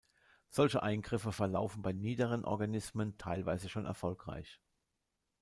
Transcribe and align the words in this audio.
Solche 0.49 0.81
Eingriffe 0.81 1.31
verlaufen 1.31 1.83
bei 1.83 1.93
niederen 1.93 2.43
Organismen 2.43 3.19
teilweise 3.19 3.69
schon 3.69 3.85
erfolgreich. 3.85 4.59